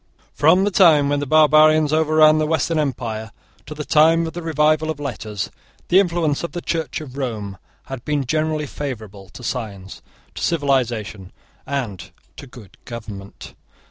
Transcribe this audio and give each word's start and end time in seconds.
From 0.33 0.63
the 0.63 0.71
time 0.71 1.09
when 1.09 1.19
the 1.19 1.27
barbarians 1.27 1.93
overran 1.93 2.39
the 2.39 2.47
Western 2.47 2.79
Empire 2.79 3.29
to 3.67 3.75
the 3.75 3.85
time 3.85 4.25
of 4.25 4.33
the 4.33 4.41
revival 4.41 4.89
of 4.89 4.99
letters, 4.99 5.51
the 5.89 5.99
influence 5.99 6.43
of 6.43 6.53
the 6.53 6.59
Church 6.61 6.99
of 7.01 7.17
Rome 7.19 7.59
had 7.83 8.03
been 8.03 8.25
generally 8.25 8.65
favourable 8.65 9.29
to 9.29 9.43
science 9.43 10.01
to 10.33 10.41
civilisation, 10.41 11.31
and 11.67 12.09
to 12.35 12.47
good 12.47 12.77
government. 12.85 13.53